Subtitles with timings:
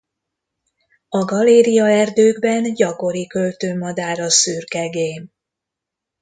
[1.09, 5.31] A galériaerdőkben gyakori költő madár a szürke gém.